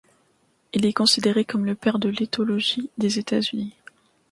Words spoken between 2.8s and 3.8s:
des États-Unis.